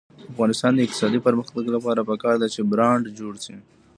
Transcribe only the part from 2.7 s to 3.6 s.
برانډ جوړ شي.